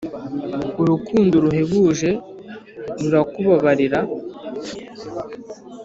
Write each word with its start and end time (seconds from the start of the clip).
Urukundo 0.81 1.35
ruhebuje 1.43 2.09
rurakubabarira 3.01 3.99